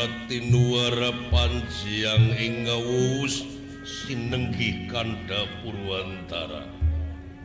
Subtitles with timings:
[0.00, 3.44] Sastratinuara Panjiang Ingawus
[3.84, 6.64] sinenggih kanda Purwantara.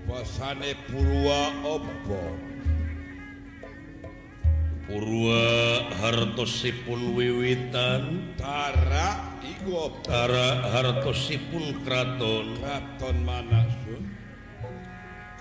[0.07, 2.23] Pasane Purwa opo?
[4.87, 5.43] Purwa
[5.99, 10.07] hartosipun wiwitan, Tara iku opo?
[10.07, 14.01] tara hartosipun kraton, Kraton Manasun.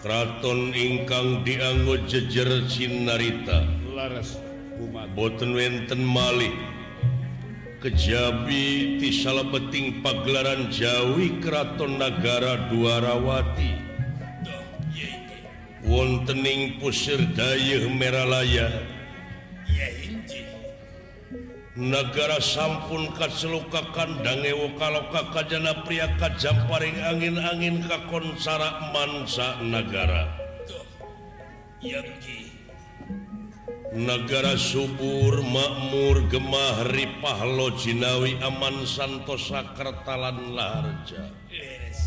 [0.03, 3.63] kraton ingkang dianggo jejer Cinarita.
[3.95, 4.35] Laras.
[5.15, 6.74] Boten wenten malih
[7.85, 13.77] Kejabi di salah peting pagelaran Jawi Keraton Nagara Dwarawati
[15.85, 18.73] wontening pusir Dayuh Meralaya.
[21.77, 30.41] Negara sampun kaseluka kandangwo kalau kakajana pria Kajamparing angin-angin Kakonsara Mansa negara
[31.85, 32.09] yang
[33.95, 42.03] negara subur makmur gemah ripah lo Jinawi aman Santosa Kertalan Larja yes.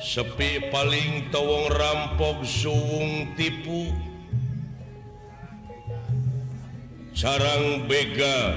[0.00, 3.92] sepi paling towong rampok suung tipu
[7.12, 8.56] sarang Bega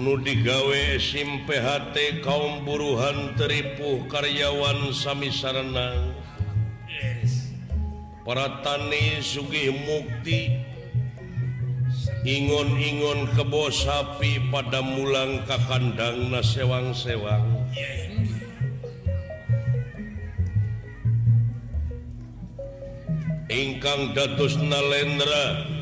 [0.00, 6.16] nudigawe SIM PHT kaum buruhan teripuh karyawan Sami Sarenang.
[8.24, 10.56] Para tani Sugih Mukti.
[12.20, 17.44] Ingon-ingon kebo sapi pada mulang ka kandang na sewang-sewang.
[23.50, 25.79] Ingkang datus nalendra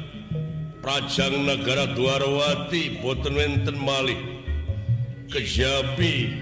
[0.89, 4.17] Prajang negara Dwarwati boten wenten malih.
[5.29, 6.33] Kejabi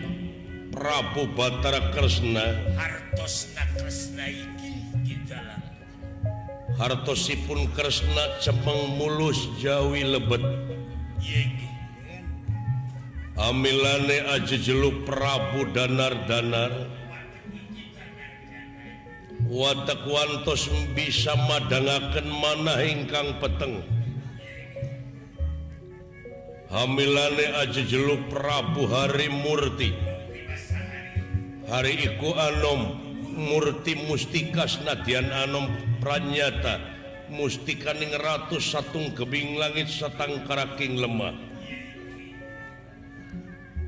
[0.70, 2.54] Prabu Batara Kresna.
[2.78, 4.70] Hartos Kresna iki
[5.02, 5.58] di dalam
[6.78, 10.46] hartosipun Kresna cemeng mulus Jawi lebet.
[11.18, 11.66] Yegi
[13.34, 16.86] amilane aja jeluk Prabu Danar-danar.
[19.50, 23.95] Watak wantos bisa madangaken mana ingkang peteng
[26.70, 29.90] hamilane aja jeluk Prabu Hari Murti
[31.66, 33.06] hari iku Anom
[33.36, 35.68] Murti mustikas Nadian Anom
[36.00, 36.80] pranyata.
[37.26, 41.34] Mustikaning ratus satung kebing langit satang karaking lemah.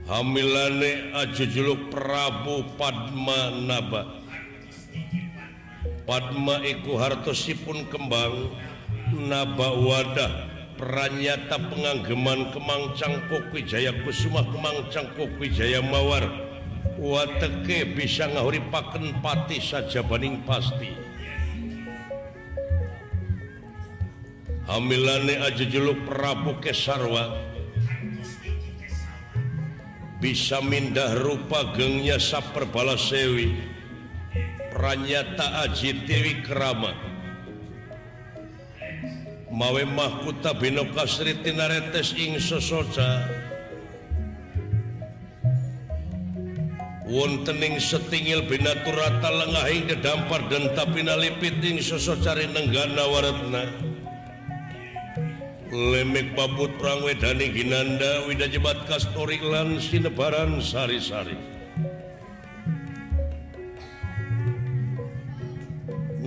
[0.04, 4.20] Hamilane aja jeluk Prabu Padma Naba.
[6.04, 8.52] Padma iku hartosipun kembang
[9.16, 10.57] naba wadah.
[10.78, 16.24] pernyata penganggeman Kemang Cangkok Wijaya Kusuma Kemang Cangkok Wijaya Mawar.
[16.98, 20.94] Wateke bisa ngahuri paken pati saja baning pasti.
[24.70, 27.34] Hamilane aja jeluk Prabu Kesarwa.
[30.18, 33.54] Bisa mindah rupa gengnya saperbalas Sewi
[34.74, 37.07] pranyata aji Dewi Keramat
[39.52, 40.84] mawe mahkuta Bino
[41.40, 43.24] tinaretes ing sesoca.
[47.08, 50.68] Wontening setingil binaturata lengahing dedampar dan
[51.64, 53.64] ing sesocari nenggana waretna.
[55.72, 61.36] Lemek babut perang wedani ginanda wida jebat kastori lan sinebaran sari-sari.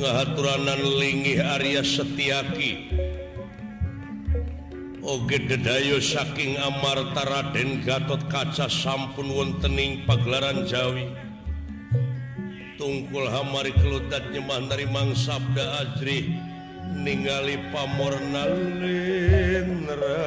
[0.01, 2.89] Ngahaturanan linggih Arya Setiaki.
[5.01, 11.09] Oge dedayo saking Amarta Raden Gatot kaca sampun wontening pagelaran Jawi.
[12.77, 16.37] Tungkul hamari kelutat nyemah dari mangsabda ajri
[16.93, 18.45] ningali pamorna
[18.77, 20.21] linra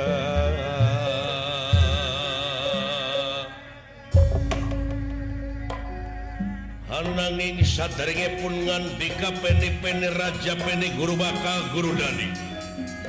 [6.90, 12.53] Ananging sadarenge pun ngandika peni peni raja peni guru bakal guru dani.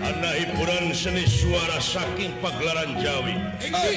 [0.06, 3.34] anak hiburan seni suara saking pagelaran Jawi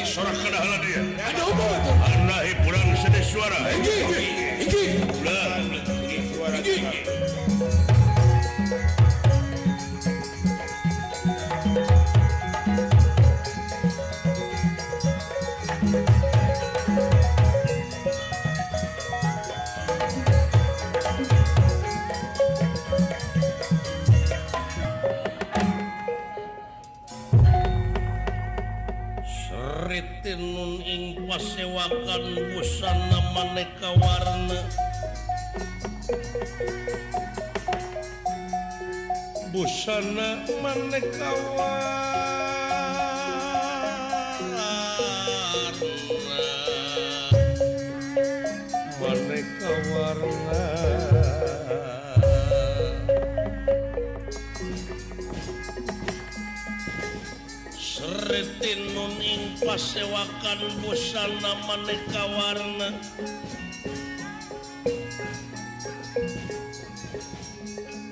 [0.08, 3.96] seorang kenalan dia ada hubungan tuh anak hiburan seni suara Inggi.
[4.08, 4.24] Inggi.
[4.64, 4.84] Inggi.
[5.20, 5.76] Inggi.
[5.84, 6.72] Inggi.
[6.80, 7.17] Inggi.
[29.88, 34.60] karetinun ing pasewakan busana maneka warna.
[39.48, 42.37] Busana maneka warna.
[58.28, 62.92] Retin nuning pasewakan busana maneka warna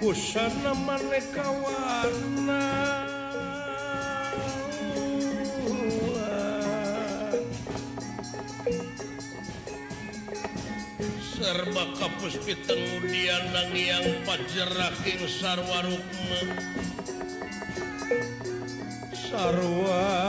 [0.01, 2.65] Busana maneka warna
[11.21, 16.41] Serba kapus piteng udian yang pajer raking sarwa rukma
[19.37, 20.25] Sarua.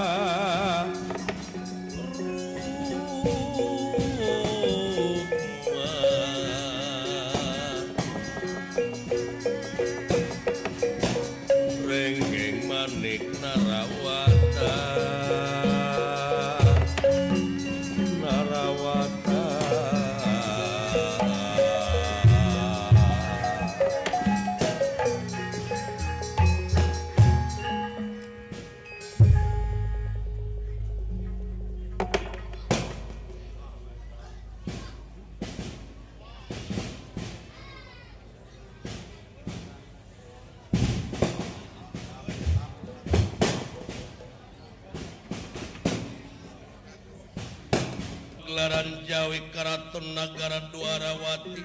[49.97, 51.57] Keraton Nagara Dwarawati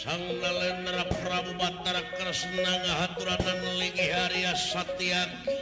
[0.00, 5.56] Sang Nalendra Prabu Batara Kresna ngahaturanan lingi Harya Satyaki.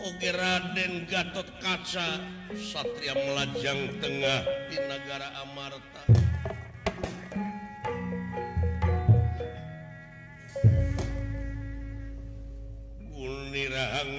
[0.00, 2.24] Oge Raden Gatot Kaca
[2.56, 4.40] Satria Melajang Tengah
[4.72, 6.17] di Nagara Amarta.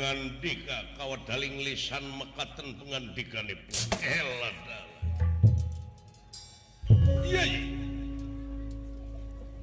[0.09, 3.45] pengandika kawat daling lisan mekaten pengandika
[4.01, 4.57] elah
[7.21, 7.45] iya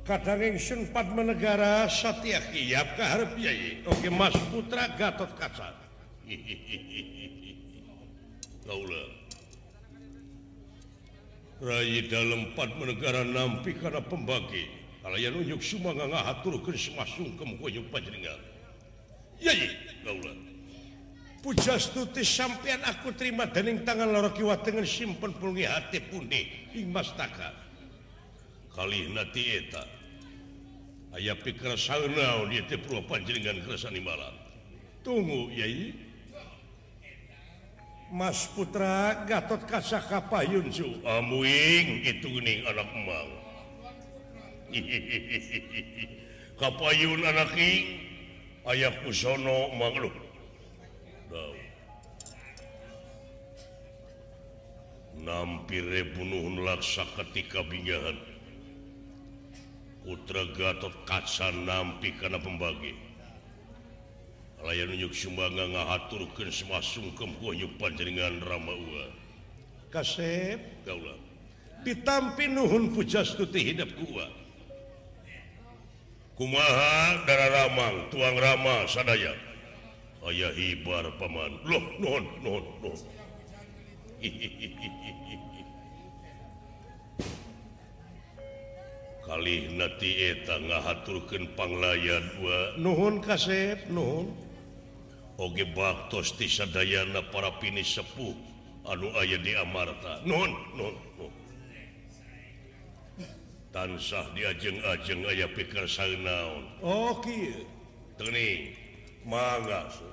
[0.06, 0.86] kadang ingsun
[1.26, 5.74] negara satya kiyap kaharap yai oke mas putra gatot kaca.
[8.66, 9.08] Kaulah
[11.58, 12.54] Rai dalam
[12.86, 14.66] negara nampi karena pembagi.
[15.02, 18.55] Kalian unjuk sumangga ngahaturkeun semasung kemkoyo panjenengan
[21.46, 27.54] pujastu sampeyan aku terima dening tangan loro kiwa dengan simpen pulungi hati pundi ing mastaka.
[28.74, 29.86] Kali nanti eta.
[31.14, 34.34] Aya pikir saunau dia teh perlu panjenengan kersani malam.
[35.06, 35.94] Tunggu yai.
[38.06, 40.86] Mas Putra Gatot Kaca Kapayun su.
[41.02, 43.28] Amuing itu ning anak emang
[46.58, 48.05] Kapayun anak ing
[48.66, 50.26] ayah kusono mangluk
[55.26, 58.14] nampire bunuhun laksa ketika bingahan
[60.06, 62.94] Putra Gatot Kaca nampi karena pembagi.
[64.62, 69.10] Layan nunjuk sumbanga ngahaturkan semasungkem kuanyuk panjenengan Rama ua.
[69.90, 70.86] Kasep.
[70.86, 71.18] Kaulah.
[71.82, 74.45] Ditampi nuhun pujastuti hidap kuat
[76.36, 79.32] kumaha darah Ramang tuang Rama sadaya.
[80.26, 81.64] Ayah hibar Paman.
[81.64, 82.98] Loh non non non
[89.26, 94.30] kali nati eta ngahaturkeun panglayan dua nuhun kasep nuhun.
[95.36, 98.32] Oge baktos ti sadayana para pini sepuh.
[98.86, 101.45] Anu aya di Amarta nuhun nuhun nuhun.
[103.76, 105.84] tansah diajeng ajeng aya pikir
[106.24, 106.64] naon.
[106.80, 107.20] Oh
[108.16, 108.72] tening
[109.28, 110.08] mangga so.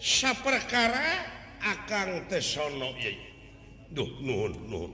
[0.00, 1.20] saperkara
[1.60, 3.12] akang tesono ieu
[3.92, 4.92] duh nuhun nuhun.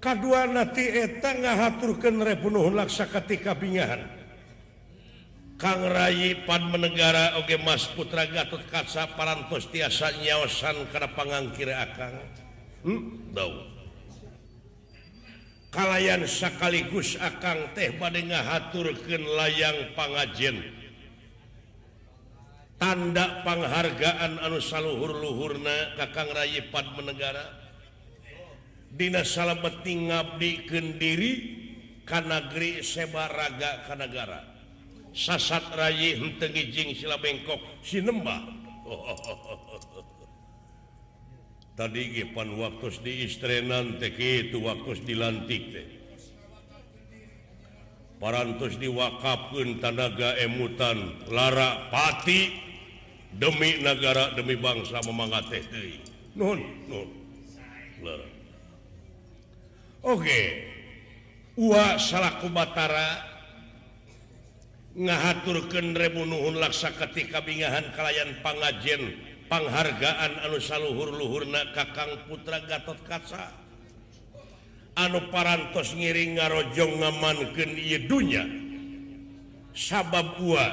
[0.00, 4.04] Kadua nati eta ngahaturkeun repunuhun laksa ketika bingahan
[5.64, 12.20] Kang Kangrayipan menegara Oge Mas Putra Gatot Kaca parantos tiasa nyaosan karena pangangkir Akang?
[12.84, 13.32] Hmm?
[15.72, 20.60] kalayan sekaligus Akang teh bade ngahaturkeun layang pangajen.
[22.76, 27.72] Tanda penghargaan anu saluhur-luhurna Kakang Rayipan menegara
[28.92, 31.32] Dina salabeti ngabdi kendiri
[32.04, 34.53] kanagri sebaraga kanagara
[35.14, 38.42] sasat Ray Tengijing sila bengkok Sinembah
[41.74, 45.86] tadi Gepan waktu di istrenan teki itu waktu dilantik teh.
[48.22, 52.54] Parantos diwakapkan tanaga emutan Lara Pati
[53.34, 55.64] demi negara demi bangsa memangat teh.
[56.38, 56.70] Oke
[60.02, 60.46] okay.
[61.54, 63.33] Uwa salaku Batara
[64.94, 69.18] ngahaturken rebunuhun laksa ketika bingahan kalayan pangajen
[69.50, 73.50] penghargaan anu saluhur-luhurna kakang putra Gatot Kaca.
[74.94, 77.70] Anu parantos ngiring ngarojong ngamanken
[78.06, 78.46] dunya.
[79.74, 80.70] Sabab buah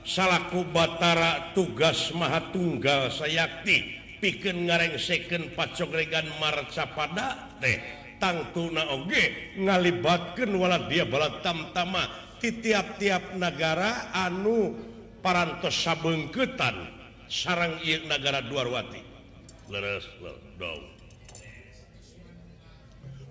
[0.00, 7.76] salaku Batara tugas maha tunggal sayakti piken ngarengseken pacogregan marca pada teh
[8.16, 14.72] tangtuna oge ngalibatkan wala dia bala tamtama di tiap-tiap negara anu
[15.20, 16.98] parantos sabengketan.
[17.30, 19.06] Sarang I negara duawati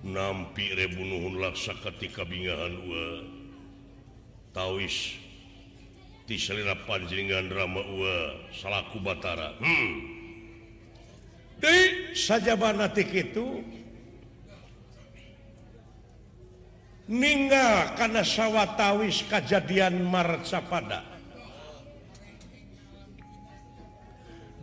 [0.03, 2.71] nampi rebunuhun laksa ketika bingahan
[4.55, 5.19] tawis
[6.23, 6.77] di selera
[7.49, 8.17] drama ua
[8.53, 9.57] salaku Batara.
[9.59, 10.17] Hmm.
[11.59, 13.59] Dei, saja banatik itu
[17.09, 21.01] meninggal karena sawwatawis kejadian Marcapada.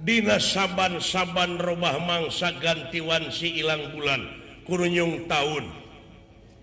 [0.07, 4.23] Dinas saaban-saban rumah mangsa gantiwansi ilang bulan
[4.63, 5.67] kurunyung tahun.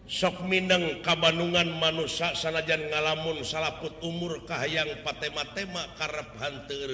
[0.08, 6.92] Sok Minang kabanungan manusia sanajan ngalamun salaput umur Kahayang patema-tema karep hanter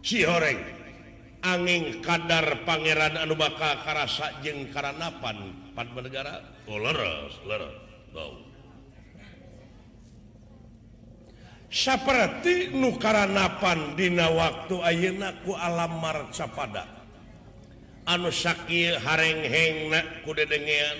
[0.00, 0.79] si horeng
[1.40, 6.40] angin kadar Pangeran Anu baka karasa jeung Karanapan Padmanegara?
[6.68, 6.78] Oh,
[11.70, 16.84] seperti nukaranapan Dina waktu Ayenaku alam marca pada.
[18.10, 19.94] Anu Shakil harengheng
[20.26, 20.98] kudedengean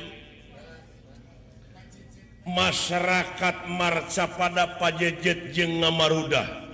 [2.47, 6.70] masyarakat marca pada pajejet jeng ngamarudah.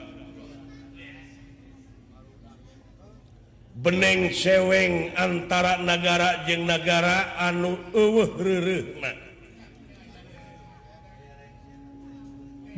[3.77, 7.77] beneng seweng antara negara jeung negara anu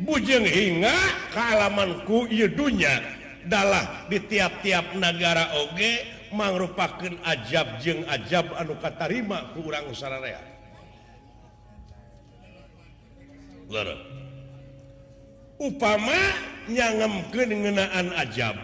[0.03, 0.95] bujeng hingga
[1.35, 3.19] kealamanku dunya.
[3.49, 9.89] Adalah di tiap-tiap negara oge merupakan ajab jeung ajab anu katarima kurang
[15.57, 16.13] Upama
[16.69, 18.55] upamanya ngeunaan ajab.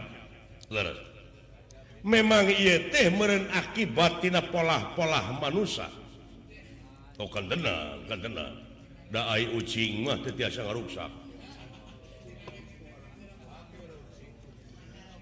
[0.69, 1.14] Lera.
[2.05, 2.45] memang
[2.93, 5.89] teh meren akibattina pola-pola manusia
[7.17, 8.53] oh, kan tenang, kan tenang.
[9.57, 10.21] ucing mah
[10.69, 11.09] rusak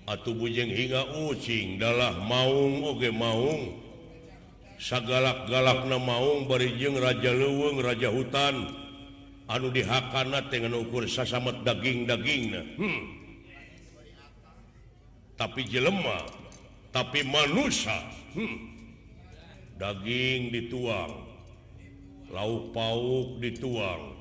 [0.03, 3.79] atau bujeng hingga ucing dalah maung oke okay, maung.
[4.75, 8.67] Sagalak-galakna maung barijeng Raja leweng Raja hutan.
[9.47, 12.43] Anu dihakana dengan ukur sasamat daging-daging
[12.79, 13.01] hmm.
[15.35, 16.42] tapi jelemah
[16.93, 17.97] tapi manusia
[18.37, 18.57] hmm.
[19.81, 21.25] daging dituang
[22.29, 24.13] lauk pauk dituang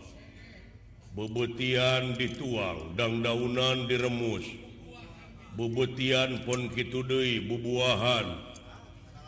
[1.12, 4.48] bebetian dituang dan daunan diremus
[5.52, 8.56] bebetian pun Kidei bubuahan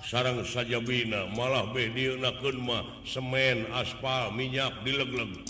[0.01, 5.45] sarang saja bina malah bedmah semen aspal minyak dilegleg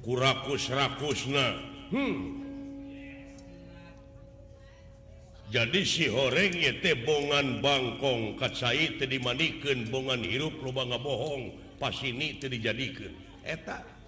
[0.00, 2.16] kurakus rakusna hmm.
[5.48, 6.54] jadi si horeng
[7.06, 8.72] bongan Bangkong kaca
[9.08, 13.12] dimanikan bongan hirup lubang bohong pas ini dijadikan
[13.44, 13.98] etak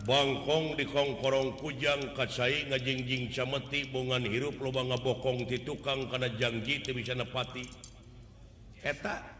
[0.00, 6.80] Bangkong di Kongkorong Kujang kacai ngajingjing cameti bongan hirup lubang bokong di tukang karena janji
[6.96, 7.68] bisa nepati.
[8.80, 9.39] Etak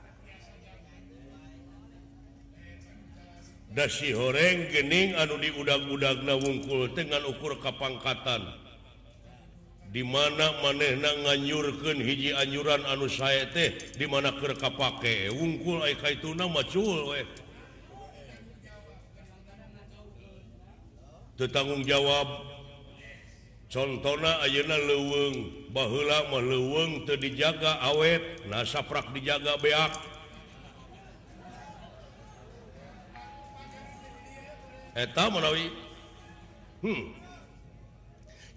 [3.70, 8.42] dasi horeng gening anu di udang-udagna wungkul dengan ukur kapangkatan.
[9.90, 17.10] Dimana manehna nganyurken hiji anyuran anu saya teh dimana kerka pakai wungkul itu namacul
[21.34, 22.52] tetanggung jawab.
[23.70, 30.09] Contohna Ayeuna leweng bahlamah leweng dijaga awet nasaprak dijaga beak.
[34.96, 35.06] Eh,
[36.82, 37.04] hmm.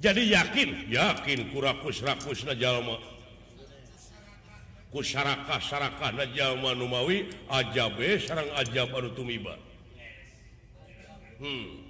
[0.02, 0.90] jadi yakin?
[0.90, 2.58] Yakin kurakusrakusmawi
[7.50, 7.90] aja
[8.22, 9.58] sarang aja baru tumiba.
[11.38, 11.84] Hmm.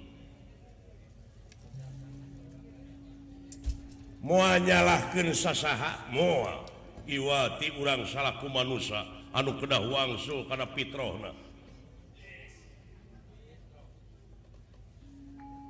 [4.24, 6.08] muanyalahkan sasaha?
[6.08, 6.64] Mua
[7.04, 9.04] iwati urang salahku manusia
[9.36, 11.43] anu kedah wangsul karena Pitrohna.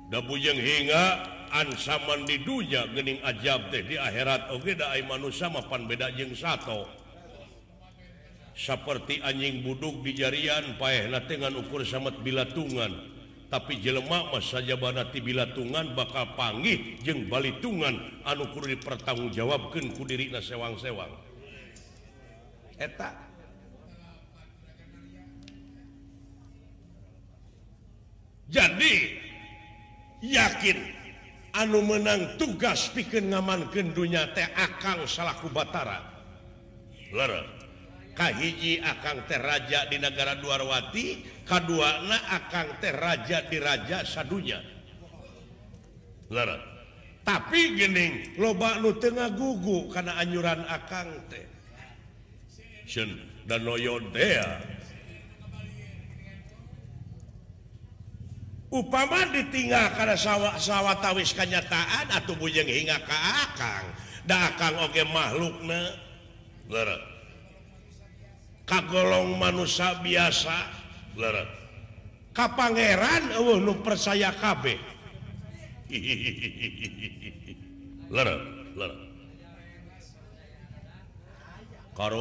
[0.09, 1.03] bujeng hinga
[1.49, 4.53] ansaman di dunya gening ajab teh di akhirat.
[4.53, 4.77] Oke
[5.49, 7.05] mapan beda jeng satu
[8.55, 13.13] seperti anjing buduk di jarian paehna dengan ukur samat bilatungan.
[13.45, 17.93] Tapi jelemak Mas saja banati bilatungan bakal panggih jeng balitungan.
[18.25, 21.11] Anukur dipertanggungjawabkeun ku diri na sewang-sewang.
[22.79, 23.11] Eta.
[28.49, 29.24] Jadi
[30.25, 30.77] yakin
[31.55, 36.01] anu menang tugas pikir ngaman kendunya teh akang salahku Batara.
[38.15, 44.59] Kahiji akang terraja di negara Duarwati kedua na akang terraja diraja sadunya.
[47.25, 51.45] Tapi gening loba nu Tengah gugu karena anyuran akang teh.
[53.45, 54.13] Dan noyon
[58.75, 63.87] upama ditinggal karena sawah-sawah tawis kenyataan atau bujeng hingga ke akang.
[64.27, 65.55] Da akang oge makhluk
[66.67, 66.99] lere
[68.67, 70.83] kagolong manusia biasa.
[71.15, 71.65] Lere
[72.35, 74.75] ka pangeran eueuh nu percaya kabeh
[78.15, 78.35] lere
[78.75, 78.97] lere
[81.95, 82.11] ka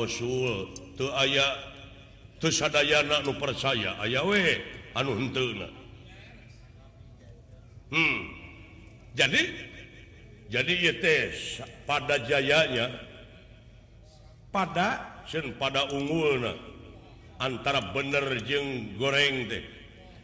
[0.94, 1.46] teu aya
[2.38, 4.62] teu sadayana nu percaya aya we
[4.94, 5.66] anu henteu
[7.94, 8.20] hmm.
[9.14, 9.42] jadi
[10.50, 12.90] jadi ITS pada jayanya
[14.50, 16.44] pada Sen pada unggul
[17.40, 19.64] antara bener jeng goreng deh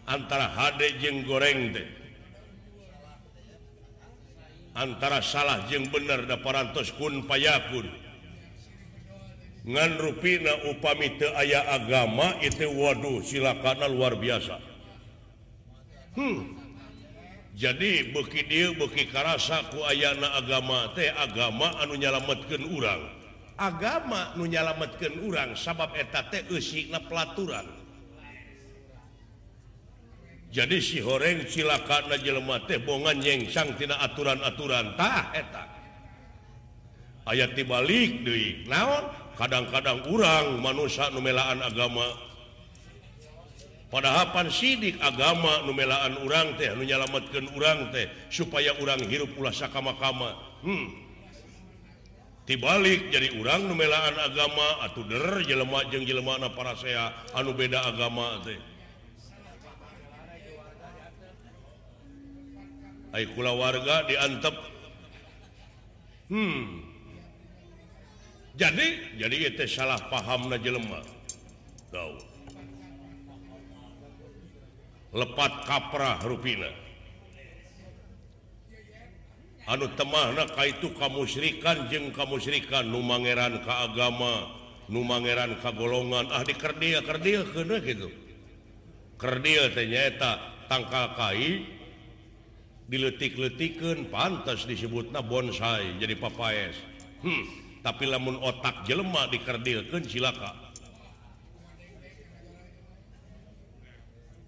[0.04, 1.88] antara HD jeng goreng deh
[4.76, 7.88] antara salah jeng bener da parantos kun payakun.
[9.61, 14.56] Ngan rupina upami te aya agama itu waduh silakan luar biasa.
[16.16, 16.60] Hmm.
[17.61, 23.05] jadi beki dia beki karasaku ayana agama teh agama anu nyalamatkan urang.
[23.61, 26.40] Agama nu nyalamatkan urang sabab eta teh
[27.05, 27.68] pelaturan.
[30.49, 35.64] Jadi si horeng silakan jelema teh bongan nyengsang tina aturan-aturan tah eta.
[37.29, 39.05] Ayat dibalik deui naon?
[39.37, 42.30] Kadang-kadang urang manusia numelaan agama.
[43.90, 50.87] padahapan sidik agama numelaan urang teh menyelamatkan urang teh supaya urang hirup ulah sakama-kama hmm.
[52.46, 58.38] dibalik jadi urang numelaan agama atau der jelemak jeng jelemana para saya anu beda agama
[58.46, 58.59] teh.
[63.11, 64.55] Aikula warga diantep.
[66.31, 66.87] Hmm.
[68.55, 71.03] jadi jadi itu salah paham na jelema.
[71.90, 72.30] Tahu
[75.11, 76.70] lepat kaprah ruina
[79.70, 82.90] anu temahna Ka itu kamusyrikan jeng kamusyrikan.
[82.90, 84.51] Numangeran ke agama
[84.90, 88.11] numangeran kagolongan ah dikerdia kerdia kena gitu.
[89.14, 91.62] Kerdia ternyata tangka kai
[92.90, 96.75] diletik-letikan pantas disebutnya bonsai jadi papaes.
[97.23, 97.44] Hmm,
[97.87, 100.60] tapi lamun otak jelema dikerdilkan silaka.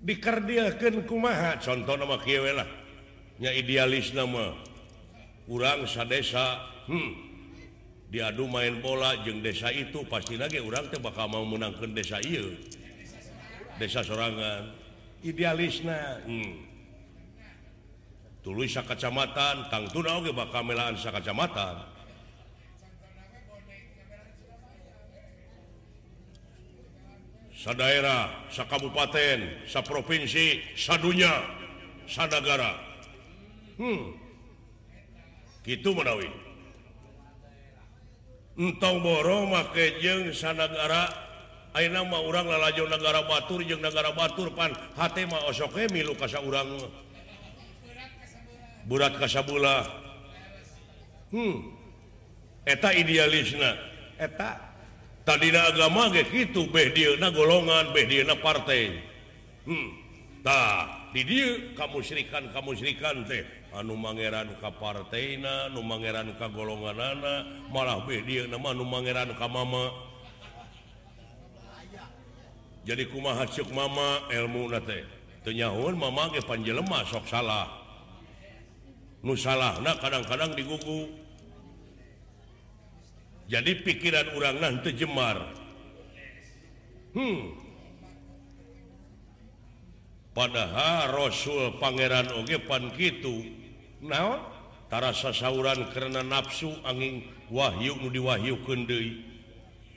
[0.03, 1.57] dikerdiakan kumaha?
[1.63, 2.83] Contoh nama Kywelah
[3.43, 4.55] nya idealis nama
[5.51, 7.11] kurang sadesa hmm.
[8.07, 12.55] diadu main bola jeng desa itu pasti lagi orang teh bakal mau menangkan desa Iu
[13.83, 14.79] desa sorangan.
[15.23, 16.53] Idealis nah hmm.
[18.47, 21.92] tulis kacamatan Kang Tuna oke bakal melaan kacamatan
[27.63, 31.31] sa daerah sa Kabupaten sa provinsi sadunya
[32.11, 32.75] sadagara
[33.79, 34.03] hmm.
[35.63, 36.27] gitu menawi.
[38.59, 41.07] Entau boro make jeng sanagara
[41.79, 46.27] aina mah urang lalajo negara batur jeung negara batur pan hate mah osoke milu ka
[46.43, 46.67] urang.
[48.91, 49.87] Burat kasabula
[51.31, 51.79] hmm.
[52.67, 53.79] Eta idealisna.
[54.19, 54.72] Eta
[55.23, 56.67] tadi agama gitu
[57.19, 57.95] na golongan
[58.27, 59.11] na partai.
[59.63, 59.95] Hmm.
[60.43, 61.31] nah, did
[61.79, 63.47] kamu Srikan kamu Srikan teh.
[63.73, 69.33] Ah, anu Mangeran ka partaina Nu Mangeran ka golongan anak malah bedi nama Nu Mangeran
[69.33, 69.89] ka mama.
[72.83, 74.67] Jadi kumaha hasyuk mama ilmu
[75.47, 77.71] tenyahun mama panjelemas sok salah.
[79.23, 81.23] Nu salah nah kadang-kadang digugu.
[83.51, 85.63] Jadi pikiran orang nanti Jemar.
[87.13, 87.63] Hmm.
[90.33, 93.45] padahal Rasul Pangeran Ogepan gitu
[94.01, 98.57] naontarasasahuran karena nafsu angin Wahyu diwahyu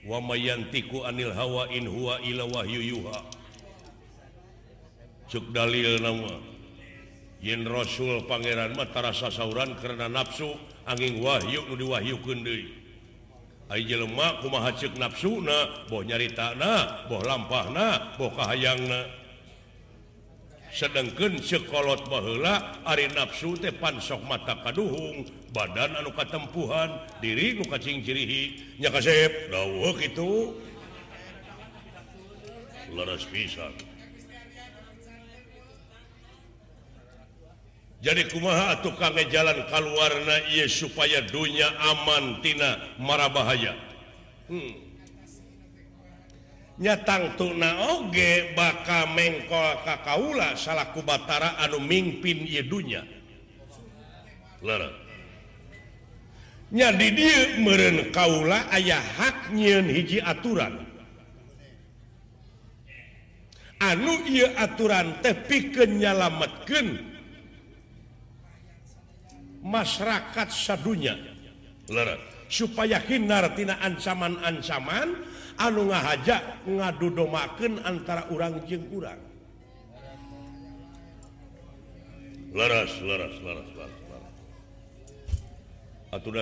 [0.03, 2.99] wamayantiku anil hawa Wahyu
[5.55, 6.35] dalil nama
[7.39, 10.51] yen Rasul Pangeran Matarasa sauran karena nafsu
[10.83, 12.19] angin Wahyu diwahyu
[13.97, 14.45] lemak
[14.97, 15.41] nafsu
[16.05, 16.53] nyarita
[17.09, 17.65] boh lampah
[18.13, 18.81] boka hayang
[20.75, 25.25] sedangkan sekolot bahla Ari nafsu tepan sok mata kaduhung
[25.55, 28.75] badan anuka tempuhan diri mukacing cirihi.
[28.83, 29.49] Nyakasep
[30.03, 30.51] itu
[32.91, 33.94] laras pisan.
[38.05, 43.73] jadi kumaha tukangnya jalan kalwarna ia supaya dunya amantina marabahaya
[44.45, 44.85] hmm.
[46.77, 53.01] nyatang tuna oge baka mengko kakaula salahku Batara anu mimpi dunya.
[56.75, 60.83] Nyadi dia meren kaula ayah hak hiji aturan.
[63.79, 67.14] Anu ia aturan tepi kenyalamatkan
[69.65, 71.17] masyarakat sadunya.
[72.45, 75.17] Supaya hinartina ancaman-ancaman
[75.57, 79.17] anu ngahajak ngadu domaken antara urang jeng kurang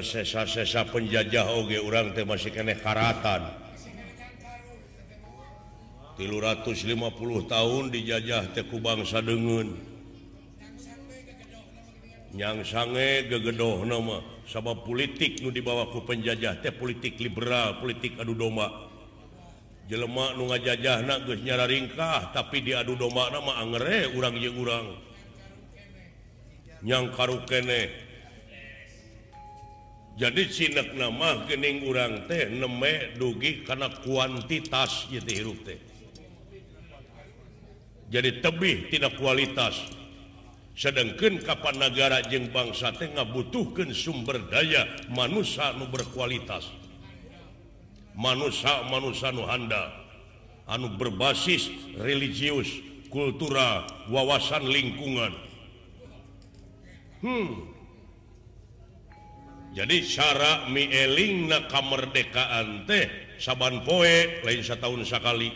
[0.04, 3.64] sesa penjajah Oge orang teh masih keeh karatan.
[6.14, 6.94] 350
[7.50, 9.93] tahun dijajah Teku bangsa dengun
[12.34, 14.19] yang sange gegedoh nama.
[14.50, 18.89] Sama politik nu dibawaku penjajah teh politik liberal politik adu domba.
[19.88, 24.58] Jelemak nu ngajajah na geus nyara ringkah tapi di adu domba nama angere urang jeung
[24.60, 24.88] urang.
[26.84, 27.82] Nyang karukene
[30.13, 35.80] jadi sinek nama gening urang teh neme dugi karena kuantitas gitu hirup teh.
[38.13, 40.03] Jadi tebih tidak kualitas.
[40.74, 46.70] sedangkan Kapanagara jeung bangsa Tengah butuhkan sumber daya manusia anu berkualitas.
[48.14, 49.90] Manusia manusia Nuhanda
[50.70, 52.70] anu berbasis religius
[53.10, 55.34] kultura wawasan lingkungan.
[57.24, 57.74] Hmm.
[59.74, 63.10] jadi cara mieling na kamerdekaan teh
[63.42, 65.50] saban poe lain satu tahun sekali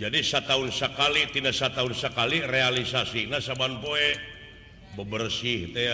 [0.00, 4.16] jadi satu tahun sekali tidak satu tahun sekali realisasi nasaban poe
[4.96, 5.88] bebersih teh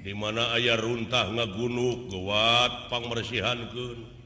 [0.00, 4.16] dimana ayah runtah ngagunuk kuat pangbersihan kun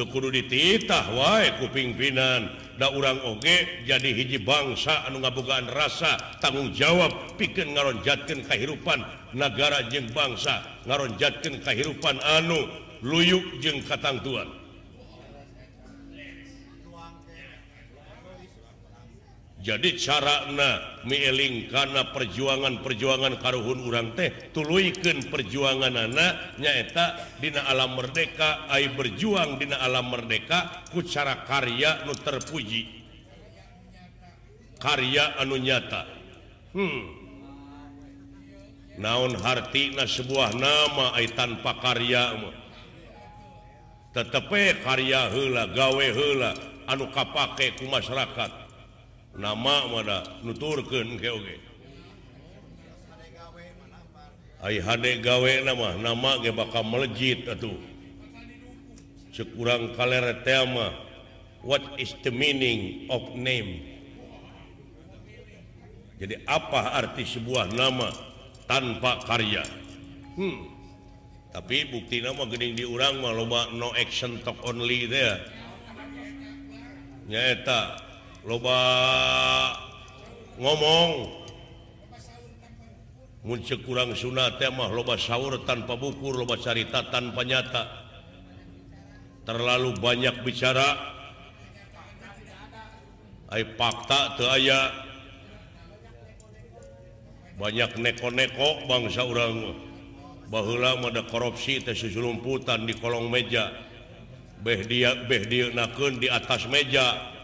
[0.00, 2.48] kudu dititah wae kuping pinan
[2.80, 9.04] da urang oge jadi hiji bangsa anu ngabogaan rasa tanggung jawab pikeun ngaronjatkeun kahirupan
[9.36, 12.64] negara jeung bangsa ngaronjatkeun kahirupan anu
[13.04, 14.59] luyuk jeung katangtuan.
[19.60, 28.64] jadi carana mieling karena perjuangan-perjuangan karuhun urang teh tuluken perjuangan anak nyaeta Dina alam merdeka
[28.72, 33.04] A berjuang Dina alam merdeka kucara karya nu terpuji.
[34.80, 36.08] Karya anu nyata.
[36.72, 37.20] Hmm.
[39.00, 42.52] naon hartina sebuah nama ay tanpa karyamu
[44.12, 44.52] tetep
[44.84, 46.52] karya hela gawe hela
[46.84, 48.59] anu kapake ku masyarakat.
[49.36, 49.74] nama
[50.42, 51.18] nuturken
[55.22, 57.72] gawe nama nama bakal melejit atau
[59.32, 60.92] sekurang kalere tema
[61.64, 63.88] what is the meaning of name?
[66.20, 68.12] Jadi apa arti sebuah nama
[68.68, 69.64] tanpa karya?
[70.36, 70.80] Hmm.
[71.50, 75.42] tapi bukti nama geding diurang mah loba no action talk only there
[77.26, 77.98] nyaeta
[78.44, 78.78] loba
[80.60, 81.40] ngomong.
[83.40, 87.84] Muncul kurang sunat temamah loba sahur tanpa bukur loba carita tanpa nyata.
[89.48, 91.16] Terlalu banyak bicara.
[93.48, 94.92] Ay fakta aya.
[97.56, 99.76] Banyak neko-neko bangsa orang
[100.48, 103.72] bahwa ada korupsi teslumputan di kolong meja.
[104.60, 107.39] Beh dia Beh dia di atas meja.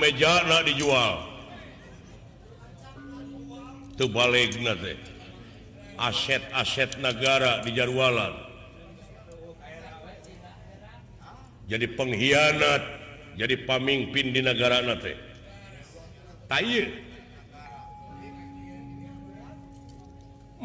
[0.00, 1.14] meja dijual
[3.94, 4.56] tuh balik
[6.00, 8.34] aset-aset negara di Jarwalan
[11.68, 12.82] jadi pengkhianat
[13.38, 15.14] jadi pamimpin di negara nate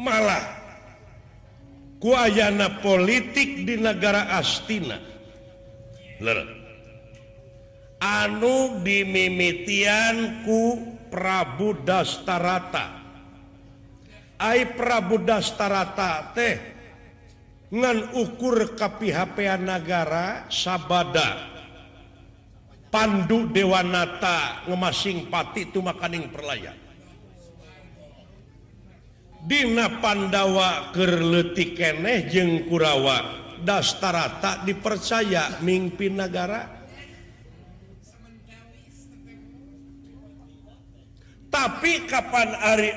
[0.00, 0.40] malah
[2.00, 4.96] kuayana politik di negara Astina.
[8.00, 10.60] anu dimimitianku
[11.12, 12.98] Prabu Dastarata.
[14.40, 16.56] Ay Prabu Dastarata teh
[17.70, 21.52] ngan ukur kapihapean negara sabada.
[22.90, 26.74] Pandu Dewanata ngemasing pati itu makaning perlayan
[29.46, 36.79] Dina Pandawa kerletik keneh jeng Kurawa Dastarata dipercaya mimpi negara
[41.50, 42.90] tapi kapan Ari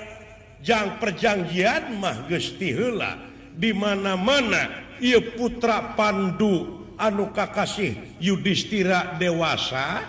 [0.64, 3.20] Arijang perjanjian mah Gustila
[3.52, 10.08] dimana-mana ia putra Pandu anu Kakasih Yudhistira dewasa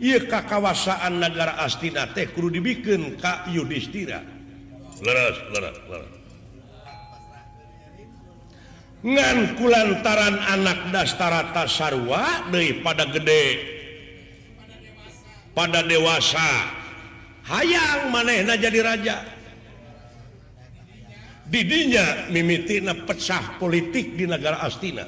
[0.00, 4.18] ia kakawasaan negara Astina teh kru dibikin Kak Yudhistira.
[9.02, 13.44] Nganku lantaran anak dastarata Sarwa daripada gede.
[15.54, 16.81] Pada dewasa.
[17.46, 19.16] hayang manehna jadi raja.
[21.52, 25.04] Didinya mimitina pecah politik di negara Astina.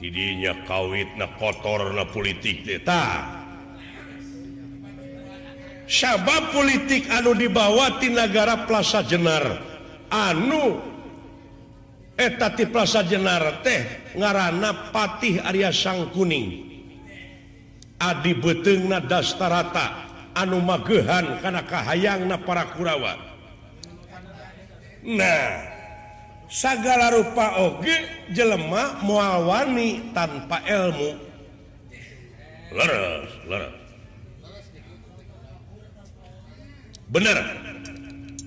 [0.00, 3.36] Didinya kawit na kotor na politik deta
[5.90, 9.44] sabab politik anu dibawa di negara Plaza Jenar.
[10.10, 10.78] Anu
[12.14, 16.69] etati Plaza Jenar teh ngarana Patih Arya Sang Kuning.
[18.00, 23.12] Adi beteng nadastarata anu magehan karena kahayang na para Kurawa.
[25.04, 25.68] Nah
[26.48, 31.10] segala rupa oge jelema muawani tanpa ilmu.
[32.72, 33.76] Leres leres.
[37.10, 37.38] Bener.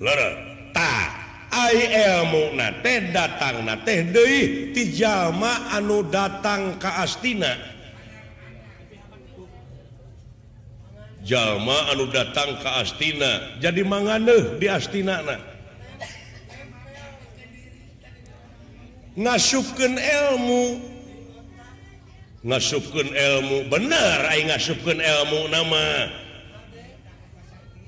[0.02, 0.34] Leres.
[0.74, 2.74] Tak ilmu na
[3.14, 4.02] datang na teh
[4.74, 7.73] ti jalma anu datang keastina
[11.24, 13.58] jalma anu datang ke Astina.
[13.58, 15.24] Jadi manganeh di Astina
[19.14, 20.64] ngasupkan ilmu.
[22.44, 23.72] Ngasupkan ilmu.
[23.72, 25.86] Bener aing ngasupkeun ilmu nama.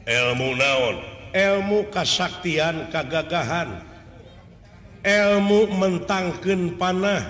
[0.07, 0.96] Ilmu naon?
[1.37, 3.85] Ilmu kasaktian kagagahan.
[5.05, 7.20] Ilmu mentangkeun panah.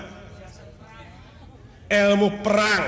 [1.91, 2.87] Ilmu perang.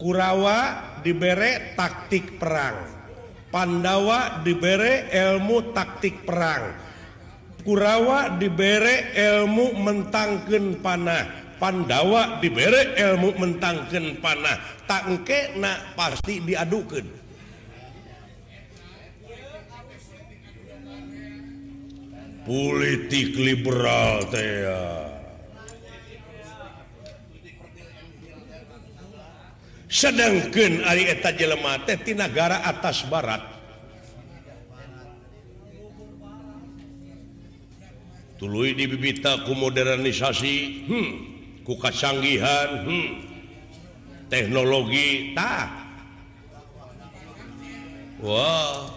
[0.00, 0.60] Kurawa
[1.06, 2.82] diberre taktik perang.
[3.54, 6.74] Pandawa diberre ilmu taktik perang.
[7.62, 11.54] Kurawa diberre ilmu mentangken panah.
[11.62, 14.82] Pandawa diberre ilmu mentangken panah.
[14.82, 17.26] Tangke na pasti diadukan
[22.46, 24.62] politik liberal teh
[29.96, 33.40] sedangkan Ari eta jelema teh ti negara atas barat.
[38.36, 41.10] Tuluy dibibita ku modernisasi hmm,
[41.64, 43.08] ku kacanggihan hmm,
[44.28, 45.88] teknologi tah.
[48.20, 48.92] Wah.
[48.92, 48.96] Wow.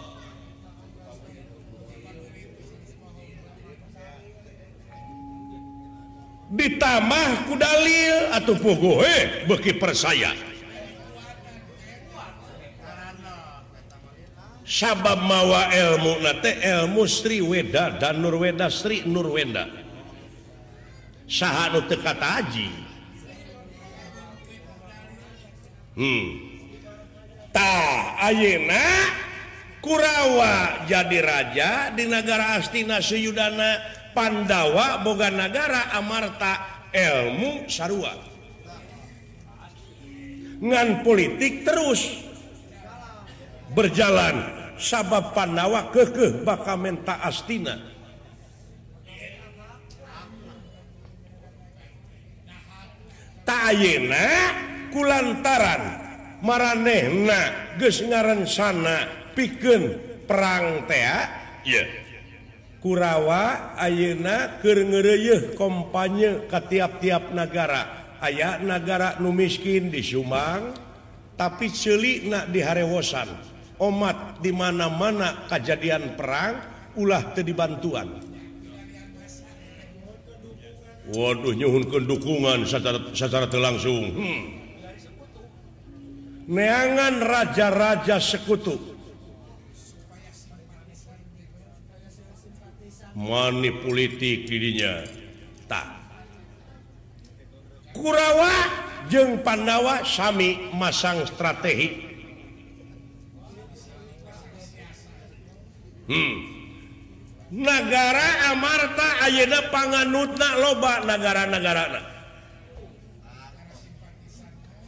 [6.50, 10.49] ditambah ku dalil atau pogo eh beki persaya.
[14.70, 19.66] sabab mawa elmu ilmu Sri Weda dan Nurweda Sri Nurwenda
[21.30, 22.70] sah Haji.
[25.94, 26.28] Hmm.
[28.20, 28.84] Ayeuna
[29.80, 33.80] Kurawa jadi raja di negara Astina Suyudana
[34.12, 38.12] Pandawa Boga negara Amarta ilmu Sarua.
[40.60, 42.28] Ngan politik terus.
[43.72, 44.59] Berjalan.
[44.80, 47.76] sabab Panawa kekeh bakal menta astina.
[53.44, 54.26] Tayena
[54.88, 55.82] kulantaran
[56.40, 59.84] maranehna geus ngarencana pikeun
[60.24, 61.04] perang teh
[61.68, 61.88] yeah.
[62.80, 68.16] Kurawa ayeuna keur ngeureuyeuh kompanye ka tiap-tiap nagara.
[68.24, 70.72] Aya nagara nu miskin di Sumang
[71.36, 73.49] tapi celik na di harewosan.
[73.80, 76.60] Umat di mana-mana kejadian perang
[77.00, 78.08] ulah ke dibantuan.
[81.10, 82.68] Waduh nyhun kedukungan
[83.10, 84.42] secara terlangsung hmm.
[86.46, 88.78] neangan raja-raja sekutu.
[93.10, 95.02] Mani politik dirinya.
[95.66, 95.88] Tak.
[97.90, 98.54] Kurawa
[99.10, 102.09] jeng Pandawa Sami masang strategi
[106.10, 106.34] hmm.
[107.54, 111.84] negara Amarta Ayeuna panganutna loba negara-negara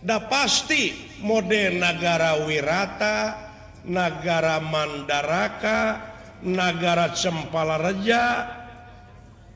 [0.02, 0.90] Da pasti
[1.22, 3.38] mode negara Wirata,
[3.86, 5.78] negara Mandaraka,
[6.42, 8.50] negara Cempala Reja,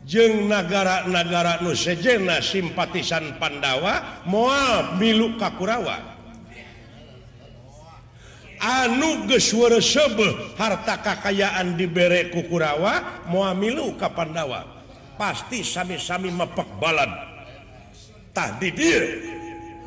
[0.07, 6.16] jeng negara-negara Nusejena simpatisan Pandawa moal milu Kakurawa.
[8.61, 14.65] anu gesebe harta kakayaan diberre kukurawa muamilu Kapandawa
[15.17, 17.09] pasti sami-sami mepek balad
[18.37, 19.01] tadi dia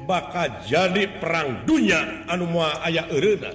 [0.10, 3.54] bakal jadi perang dunya anu mua aya Erna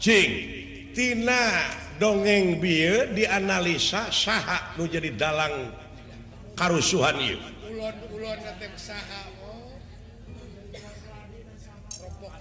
[0.00, 0.30] Cing
[0.96, 1.68] Tina
[2.00, 5.72] dongeng bi dianalisa saha nu jadi dalang
[6.56, 7.38] karusuhan ieu.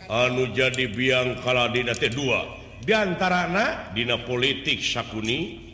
[0.08, 2.64] Anu jadi biang kaladina teh dua.
[2.86, 5.74] Diantarana dina politik sakuni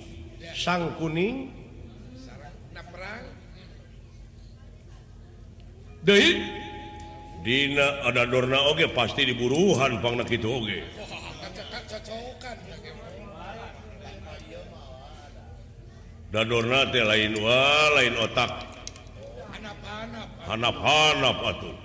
[0.56, 1.52] sang kuning
[6.02, 6.40] deui
[7.42, 10.86] Dina ada Dorna oge pasti diburuhan pangna itu oge.
[16.32, 18.52] dadorna teh lain wa lain otak.
[20.48, 21.76] Hanap-hanap atuh.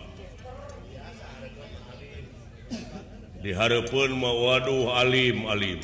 [3.43, 5.79] Diharapun mau waduh alim alim.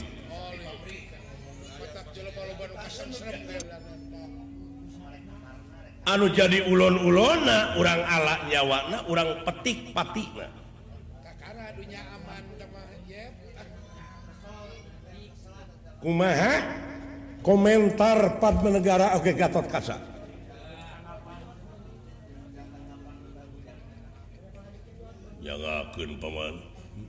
[6.03, 10.51] Anu jadi ulon-ulona orang ala nyawana orang petik patina
[16.03, 16.90] kumaha?
[17.42, 19.18] komentar Padmanegara.
[19.18, 19.98] Oke Gatot Kaca.
[25.42, 25.90] Jangan
[26.22, 26.55] Paman.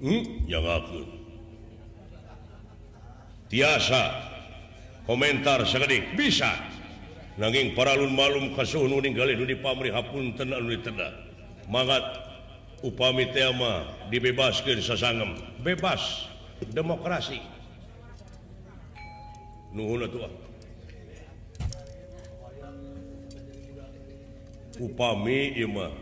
[0.02, 0.24] Hmm?
[3.54, 4.04] tiasa.
[5.06, 6.18] Komentar segedik.
[6.18, 6.50] Bisa.
[7.38, 9.58] Nanging paralun malum kasuhun ninggalin di
[11.70, 12.02] mangat
[12.82, 16.30] upami tema dibebaskan sasangem bebas.
[16.74, 17.53] Demokrasi.
[19.74, 20.30] Ah.
[24.78, 25.94] upami Imah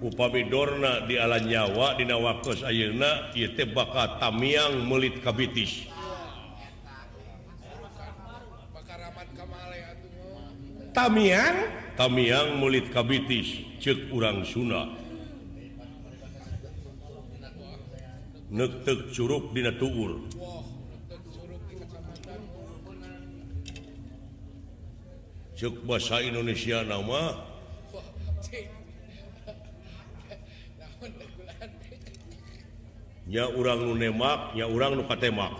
[0.00, 3.36] upami Dorna di alan nyawa Dina waktu Ayeuna
[3.68, 5.92] baka tamiang melit kabitis
[10.96, 11.56] tamiang?
[12.00, 15.04] Tamiang melit kabitis cek urang Sunda
[18.54, 20.30] nektek Curug Dina Tuur.
[25.54, 27.38] Cuk bahasa Indonesia nama?
[33.24, 35.54] Nya urang nu nemak nya urang nu katemak.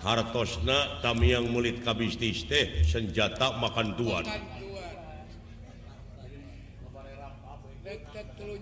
[0.00, 4.24] Hartosna tamiang mulit kabistis teh senjata makan tuan.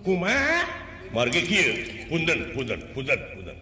[0.03, 0.67] Kumaha?
[1.15, 1.73] Margi kieu.
[2.11, 3.58] Punten punten punten punten.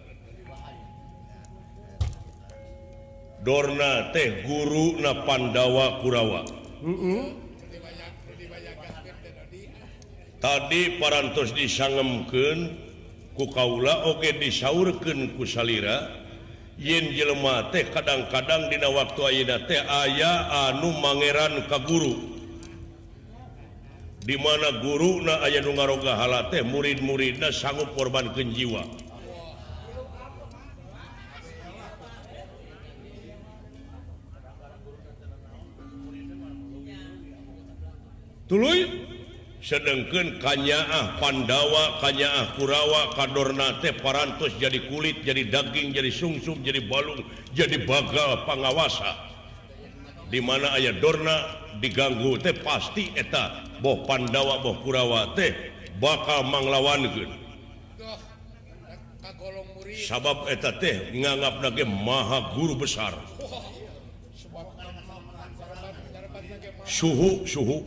[3.48, 6.44] Dorna teh guru na Pandawa Kurawa.
[6.84, 7.22] Mm -hmm.
[10.38, 12.76] tadi paras disangemken
[13.34, 16.12] kukaula oke disaurken kusalira
[16.76, 20.32] yin jelema teh kadang-kadang dina waktu Aida teh aya
[20.68, 22.36] anu mangeran ka guru.
[24.28, 29.07] Dimana guru na aya nu ngaroga hala teh murid-muridna sanggup korban kejiwa
[38.48, 38.72] tulu
[39.58, 47.20] sedangkan kanyaah Pandawa kanyaah Kurawa kadornate parantos jadi kulit jadi daging jadi sungsum jadi balung
[47.52, 49.18] jadi bagal pengawasa
[50.32, 51.36] dimana ayah Dorna
[51.82, 55.52] diganggu teh pasti eta boh Pandawa boh Kurawa teh
[55.98, 57.06] bakal manglawan
[59.98, 63.14] sabab eta teh nganggap lagi maha guru besar.
[66.88, 67.84] Suhu suhu.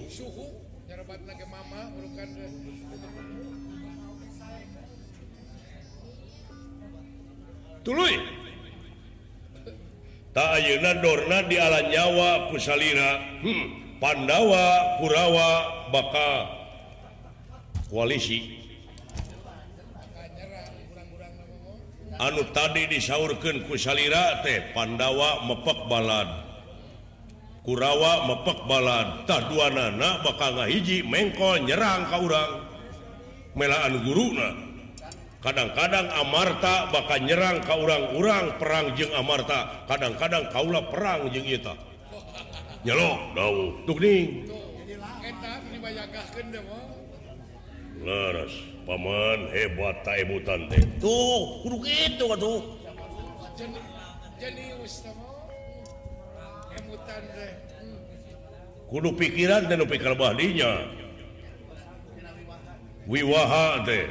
[10.32, 13.09] takuna Dorna di alan Jawa Pusalina.
[13.43, 13.82] Hmm.
[14.01, 15.49] Pandawa Kurawa
[15.93, 16.49] bakal
[17.93, 18.57] koalisi.
[22.21, 26.29] Anu tadi disaurkan kusalira teh Pandawa mepek balad
[27.65, 32.61] Kurawa mepek balad taduanana bakal ngahiji mengkol nyerang kau orang
[33.57, 34.70] melaan guruna.
[35.41, 39.89] kadang-kadang Amarta bakal nyerang kau orang-urang perang jeung Amarta.
[39.89, 41.73] Kadang-kadang Kaula perang jeung kita
[42.81, 44.49] nyelok daun tukning
[48.01, 48.53] Laras
[48.89, 50.81] paman hebat tak ebutan teh.
[50.97, 52.59] Tuh kudu gitu tuh
[58.89, 60.89] kudu pikiran dan pikir bahdinya
[63.05, 64.09] wiwaha teh.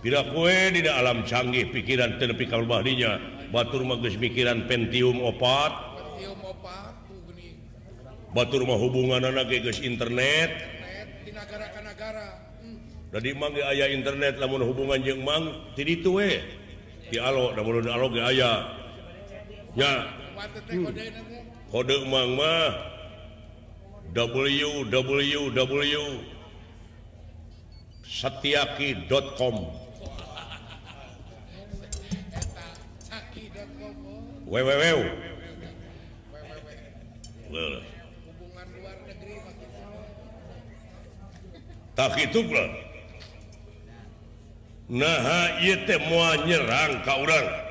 [0.00, 3.20] tidak kue tidak alam canggih pikiran terlebih kalbahdinya
[3.50, 5.90] Batur magis pikiran Pentium opat
[8.30, 10.54] Batur mah hubungan anak guys internet.
[13.10, 16.38] Jadi mang mangga ayah internet namun hubungan jeng mang tidak itu we.
[17.10, 18.70] Di alo namun alo ge ayah
[19.74, 20.06] ya
[20.70, 20.94] hmm.
[21.74, 22.70] kode mang mah.
[24.10, 25.94] Www
[28.10, 29.56] setiaki.com
[34.50, 34.98] www
[41.94, 42.40] tak itu
[44.90, 45.62] nah
[46.42, 47.70] nyerang kau orang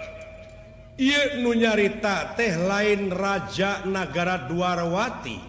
[1.40, 5.40] nu nyarita teh lain Raja negara Dwarawati.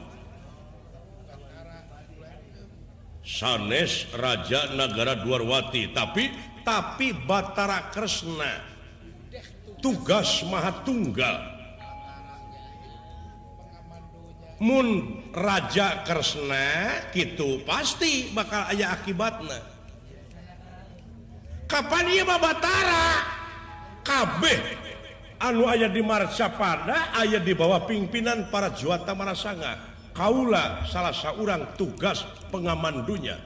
[3.27, 6.31] Sanes Raja negara Dwarawati tapi
[6.63, 8.70] tapi Batara Kresna.
[9.81, 11.59] tugas Maha Tunggalmun
[15.33, 19.59] Raja Kresna gitu pasti bakal aya akibatnya
[21.71, 23.23] Kapan dia Batara
[24.03, 24.59] kabeh.
[25.39, 29.79] Anu ayah di Marsa pada ayah di bawah pimpinan para juata Marasanga.
[30.11, 33.39] Kaula salah seorang tugas pengaman dunya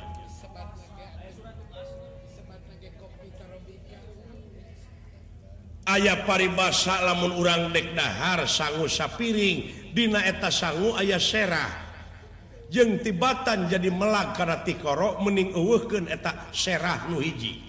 [5.85, 11.71] ayaah paribasa lamun urang dekdahar sanggu sapiring Dina eta sanggu ayah serah.
[12.67, 17.65] Jeng tibatan jadi melak karena tikoro mening uhken eta serah nuhiji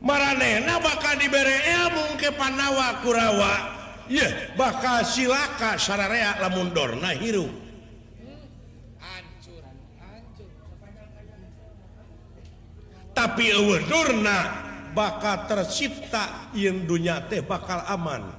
[0.00, 3.54] Maranena bakal dibere eh, ilmu ke Panawa Kurawa.
[4.08, 7.69] Ye bakal silaka sararea lamundorna hirup.
[13.20, 13.52] tapi
[13.84, 14.38] Durna
[14.96, 18.32] bakal tercipta yang dunya teh bakal aman.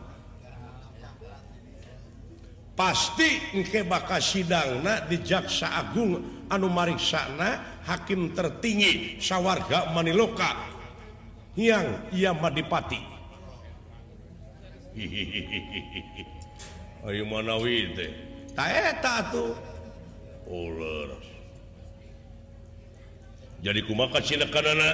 [2.74, 6.18] Pasti engke bakal sidangna di jaksa agung
[6.50, 10.74] anu mariksana hakim tertinggi sawarga maniloka.
[11.54, 13.02] Yang ia madipati.
[17.06, 18.12] Ayo manawi teh.
[18.58, 19.54] Taeta tuh
[20.50, 21.31] ular
[23.62, 24.90] jadi kumakan Cina karena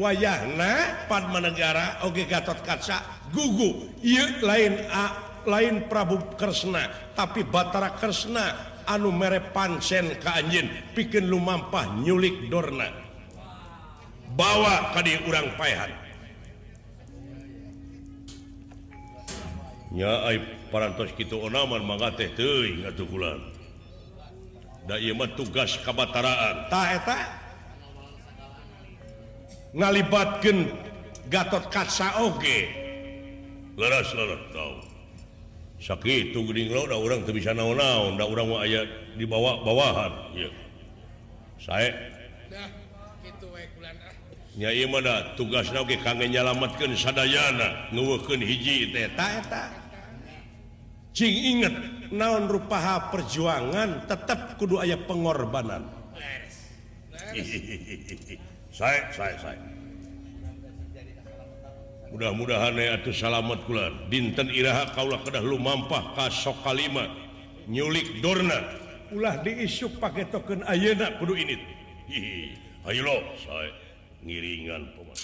[0.00, 3.92] wayahna Padmanegara Oge Gatot Kaca gugu.
[4.40, 5.06] Lain A
[5.44, 12.88] lain Prabu Kresna tapi Batara Kresna anu mere pansen ke anjin bikin lumampah nyulik Dorna.
[14.36, 16.06] Bawa tadi urang payhan
[19.96, 20.28] ya
[20.68, 23.40] parantos kita onaman mangateh teuing atuh kulan.
[24.86, 26.70] Da ieu mah tugas kabataraan.
[26.70, 27.45] Tah eta?
[29.74, 30.86] ngalibatkan
[31.26, 32.58] Gatot kaca oke
[35.82, 38.86] sakit orang bisa na-naun orang aya
[39.18, 40.12] di bawah bawahan
[41.58, 41.90] saya
[42.46, 42.70] nah,
[43.26, 44.14] gitu we kulan ah.
[44.86, 49.10] Mana tugasnya oke kangen nyelamatkan sadayana ngeweken hiji teh.
[51.16, 51.74] Cing inget
[52.12, 55.84] naon rupaha perjuangan tetap kudu ayat pengorbanan.
[56.12, 56.56] Leres,
[57.12, 58.36] leres.
[58.76, 59.60] saya saya saya.
[62.12, 67.10] Mudah-mudahan atau salamet kulan dinten iraha Kaulah kedah lu mampah kasok kalimat
[67.66, 68.62] nyulik Dorna
[69.10, 71.58] ulah diisuk pakai token Ayeak kudu ini
[72.86, 73.02] Ayo
[73.42, 73.74] saya
[74.22, 75.20] ngiringan pemain